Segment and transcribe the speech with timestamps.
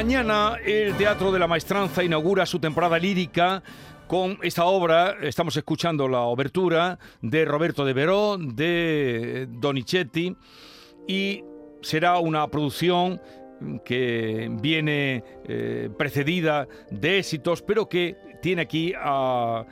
[0.00, 3.62] Mañana el Teatro de la Maestranza inaugura su temporada lírica
[4.06, 5.18] con esta obra.
[5.20, 10.34] Estamos escuchando la obertura de Roberto de Veró, de Donizetti,
[11.06, 11.44] y
[11.82, 13.20] será una producción
[13.84, 19.66] que viene eh, precedida de éxitos, pero que tiene aquí a,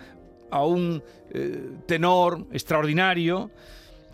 [0.50, 3.50] un eh, tenor extraordinario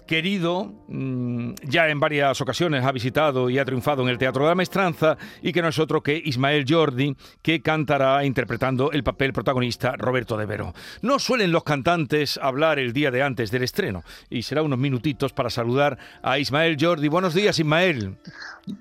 [0.07, 4.51] querido, mm, ya en varias ocasiones ha visitado y ha triunfado en el Teatro de
[4.51, 9.33] la Maestranza y que no es otro que Ismael Jordi, que cantará interpretando el papel
[9.33, 10.75] protagonista Roberto de Vero.
[11.03, 15.33] No suelen los cantantes hablar el día de antes del estreno y será unos minutitos
[15.33, 17.09] para saludar a Ismael Jordi.
[17.09, 18.17] Buenos días, Ismael.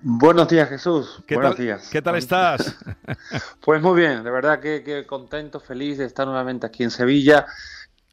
[0.01, 1.23] Buenos días, Jesús.
[1.27, 1.89] ¿Qué Buenos tal, días.
[1.89, 2.77] ¿Qué tal estás?
[3.61, 7.45] Pues muy bien, de verdad que, que contento, feliz de estar nuevamente aquí en Sevilla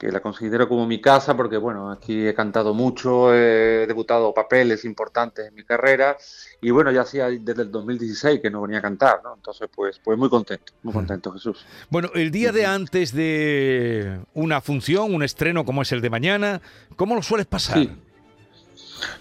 [0.00, 4.86] que la considero como mi casa porque, bueno, aquí he cantado mucho, he debutado papeles
[4.86, 6.16] importantes en mi carrera
[6.62, 9.34] y, bueno, ya hacía desde el 2016 que no venía a cantar, ¿no?
[9.34, 11.66] Entonces, pues, pues muy contento, muy contento, Jesús.
[11.90, 16.62] Bueno, el día de antes de una función, un estreno como es el de mañana,
[16.96, 17.76] ¿cómo lo sueles pasar?
[17.76, 17.92] Sí.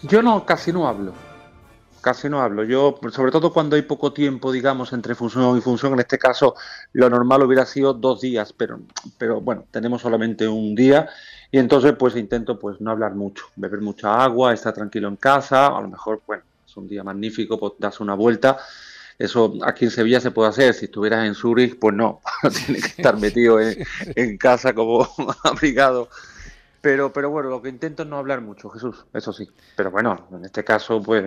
[0.03, 1.13] Yo no, casi no hablo.
[2.01, 2.63] Casi no hablo.
[2.63, 6.55] Yo, sobre todo cuando hay poco tiempo, digamos, entre función y función, en este caso
[6.93, 8.79] lo normal hubiera sido dos días, pero,
[9.17, 11.09] pero bueno, tenemos solamente un día
[11.51, 15.67] y entonces pues intento pues no hablar mucho, beber mucha agua, estar tranquilo en casa,
[15.67, 18.57] a lo mejor, bueno, es un día magnífico, pues das una vuelta.
[19.17, 22.21] Eso aquí en Sevilla se puede hacer, si estuvieras en Zurich, pues no,
[22.65, 23.83] tienes que estar metido en,
[24.15, 25.07] en casa como
[25.43, 26.09] abrigado
[26.81, 29.47] pero, pero bueno, lo que intento es no hablar mucho, Jesús, eso sí.
[29.75, 31.25] Pero bueno, en este caso, pues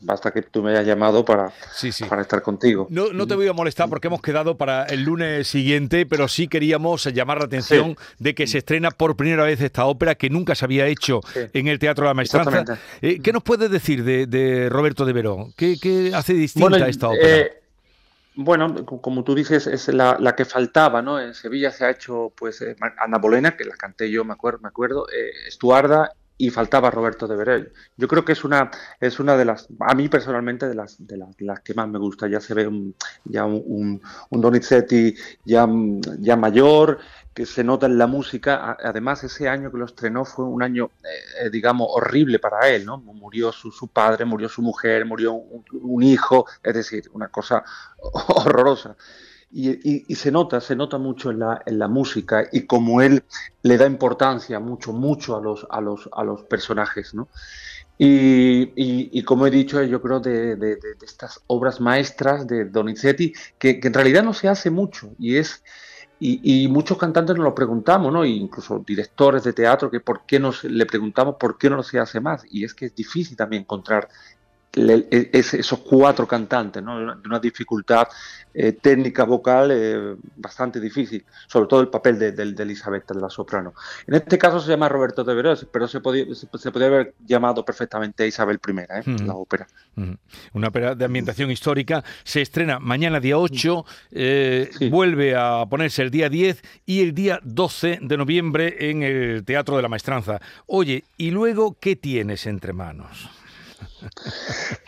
[0.00, 2.04] basta que tú me hayas llamado para, Sí, sí.
[2.04, 2.86] para estar contigo.
[2.90, 6.48] No, no te voy a molestar porque hemos quedado para el lunes siguiente, pero sí
[6.48, 8.14] queríamos llamar la atención Sí.
[8.18, 11.66] de que se estrena por primera vez esta ópera que nunca se había hecho en
[11.68, 12.78] el Teatro de la Maestranza.
[13.02, 15.52] Eh, ¿Qué nos puedes decir de, de Roberto de Verón?
[15.56, 17.36] ¿Qué, qué hace distinta esta ópera?
[17.36, 17.62] eh,
[18.36, 21.20] bueno, co- como tú dices, es la, la que faltaba, ¿no?
[21.20, 24.60] En Sevilla se ha hecho, pues, eh, Ana Bolena, que la canté yo, me acuerdo,
[24.60, 27.72] me acuerdo eh, Estuarda, y faltaba Roberto de Verell.
[27.96, 28.70] Yo creo que es una,
[29.00, 31.98] es una de las, a mí personalmente, de las, de las, las que más me
[31.98, 32.28] gusta.
[32.28, 35.14] Ya se ve un, ya un, Donizetti
[35.44, 35.66] ya,
[36.18, 36.98] ya mayor,
[37.32, 38.76] que se nota en la música.
[38.82, 40.90] Además, ese año que lo estrenó fue un año,
[41.40, 42.98] eh, digamos, horrible para él, ¿no?
[42.98, 47.64] Murió su, su padre, murió su mujer, murió un hijo, es decir, una cosa
[48.28, 48.96] horrorosa.
[49.50, 53.00] Y, y- y se nota, se nota mucho en la, en la música y como
[53.00, 53.24] él
[53.62, 57.28] le da importancia mucho, mucho a los, a los, a los personajes, ¿no?
[57.98, 63.32] Y, y- como he dicho, yo creo de- de- de estas obras maestras de Donizetti,
[63.58, 65.62] que, que en realidad no se hace mucho, y es
[66.18, 68.24] y, y muchos cantantes nos lo preguntamos, ¿no?
[68.24, 71.98] E incluso directores de teatro, que por qué nos le preguntamos por qué no se
[71.98, 72.42] hace más.
[72.50, 74.08] Y es que es difícil también encontrar
[74.76, 76.98] le- e- ese- esos cuatro cantantes, ¿no?
[77.16, 78.06] De una dificultad
[78.58, 83.20] eh, técnica vocal eh, bastante difícil, sobre todo el papel de, de- de Elizabeth, de
[83.20, 83.74] la soprano.
[84.06, 87.14] En este caso se llama Roberto de Verós, pero se podía, se, se podía haber
[87.26, 89.16] llamado perfectamente Isabel I, ¿eh?
[89.26, 89.66] La ópera.
[90.54, 92.02] Una ópera de ambientación histórica.
[92.24, 94.88] Se estrena mañana día 8, eh, Sí.
[94.88, 99.76] vuelve a ponerse el día 10 y el día 12 de noviembre en el Teatro
[99.76, 100.40] de la Maestranza.
[100.66, 103.28] Oye, ¿y luego qué tienes entre manos?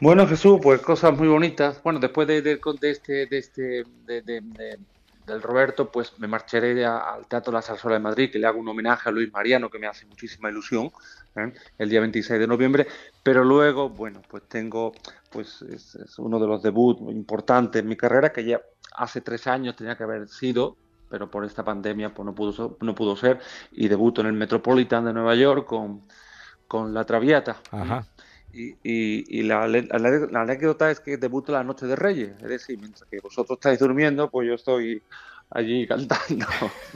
[0.00, 1.82] Bueno, Jesús, pues cosas muy bonitas.
[1.82, 3.62] Bueno, después de, de- de este, de este,
[4.04, 4.78] de- de- de-
[5.26, 8.68] del Roberto, pues me marcharé al Teatro La Zarzuela de Madrid, que le hago un
[8.68, 10.90] homenaje a Luis Mariano, que me hace muchísima ilusión,
[11.36, 11.52] ¿eh?
[11.76, 12.86] el día 26 de noviembre.
[13.22, 14.92] Pero luego, bueno, pues tengo,
[15.30, 18.62] pues es, uno de los debuts importantes en mi carrera, que ya
[18.96, 20.78] hace tres años tenía que haber sido,
[21.10, 23.38] pero por esta pandemia pues no pudo, ser- no pudo ser,
[23.72, 26.08] y debuto en el Metropolitan de Nueva York con,
[26.66, 27.60] con La Traviata.
[27.70, 28.06] Ajá.
[28.50, 32.78] Y, y- y la, la- anécdota es que debuto la Noche de Reyes, es decir,
[32.78, 35.04] mientras que vosotros estáis durmiendo, pues yo estoy
[35.50, 36.46] allí cantando.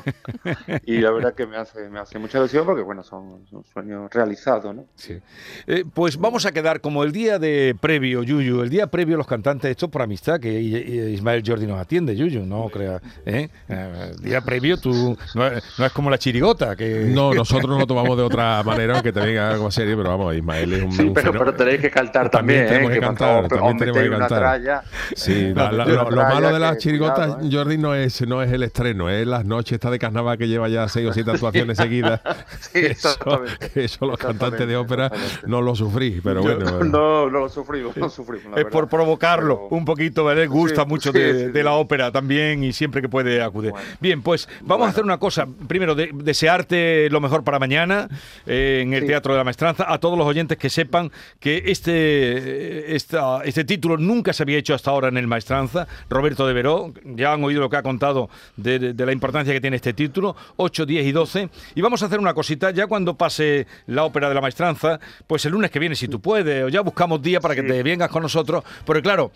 [0.86, 4.10] y la verdad que me hace, me hace mucha ilusión porque, bueno, son, son sueños
[4.12, 4.84] realizados, ¿no?
[4.94, 5.18] Sí.
[5.66, 9.26] Eh, pues vamos a quedar como el día de previo, Yuyu, el día previo los
[9.26, 13.00] cantantes, esto por amistad, que Ismael Jordi nos atiende, Yuyu, no crea.
[13.26, 13.48] ¿eh?
[13.68, 17.80] El día previo tú no, es- no es como la chirigota, que No, nosotros nos
[17.80, 20.92] lo tomamos de otra manera, aunque también haga algo serio, pero vamos, Ismael es un,
[20.92, 22.94] Sí, un pero, pero tenéis que cantar También también, tenemos ¿eh?
[22.94, 24.38] que cantar, también os tenemos que una cantar.
[24.38, 24.82] tralla.
[25.14, 27.50] Sí, Eh, la- la- lo, malo de las chirigotas, cuidado, ¿eh?
[27.52, 30.48] Jordi, no es, no no es el estreno, es las noches esta de carnaval que
[30.48, 32.20] lleva ya seis o siete actuaciones seguidas.
[32.60, 33.84] Sí, eso, exactamente.
[33.84, 35.10] eso los cantantes de ópera
[35.46, 36.70] no lo sufrís, pero Yo- bueno.
[36.84, 38.46] no, no lo sufrimos, no lo sufrimos.
[38.46, 38.70] Es verdad.
[38.70, 40.46] por provocarlo Pero- un poquito, ¿vale?
[40.46, 41.62] Gusta Sí, mucho sí, de, sí, de sí.
[41.64, 43.70] la ópera también y siempre que puede acudir.
[43.70, 43.86] Bueno.
[44.00, 45.46] Bien, pues vamos a hacer una cosa.
[45.68, 48.08] Primero, de- desearte lo mejor para mañana
[48.46, 49.02] eh, en el.
[49.06, 49.84] Teatro de la Maestranza.
[49.92, 51.10] A todos los oyentes que sepan
[51.40, 55.86] que este, esta- este título nunca se había hecho hasta ahora en el Maestranza.
[56.08, 59.76] Roberto de Veró, ya han oído lo que ha contado de, la importancia que tiene
[59.76, 60.34] este título.
[60.56, 61.48] 8, 10 y 12.
[61.74, 65.44] Y vamos a hacer una cosita ya cuando pase la ópera de la Maestranza, pues
[65.46, 67.66] el lunes que viene, si tú puedes, o ya buscamos día para que Sí.
[67.68, 68.64] te vengas con nosotros.
[68.84, 69.32] Porque claro,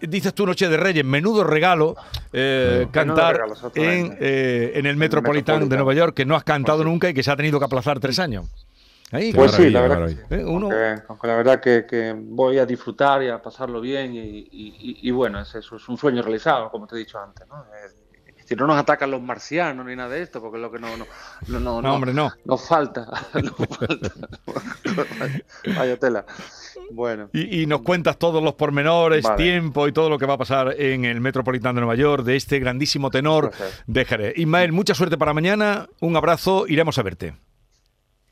[0.00, 1.96] dices tú Noche de Reyes, menudo regalo
[2.32, 5.76] eh, cantar regalo, en, eh, en el Metropolitan de.
[5.76, 7.98] Nueva York, que no has cantado Pues nunca y que se ha tenido que aplazar
[8.00, 8.46] tres años.
[9.12, 10.08] Ahí, Pues sí, la verdad.
[10.28, 10.34] que.
[10.34, 14.14] Eh, uno- Aunque, aunque la verdad que, que voy a disfrutar y a pasarlo bien
[14.14, 17.46] y, y- y- y bueno, es, es un sueño realizado, como te he dicho antes,
[17.48, 17.64] ¿no?
[18.46, 20.88] Si no nos atacan los marcianos ni nada de esto, porque es lo que no,
[20.96, 21.06] no,
[21.48, 22.32] no, no, No, hombre, no.
[22.44, 24.10] nos falta, nos falta.
[25.76, 26.24] Vaya tela.
[26.92, 29.42] Bueno, Y, y nos cuentas todos los pormenores, Vale.
[29.42, 32.36] tiempo y todo lo que va a pasar en el Metropolitan de Nueva York de
[32.36, 33.82] este grandísimo tenor Gracias.
[33.88, 34.38] de Jerez.
[34.38, 37.34] Ismael, mucha suerte para mañana, un abrazo, iremos a verte.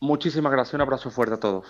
[0.01, 1.67] muchísimas gracias, un abrazo fuerte a todos.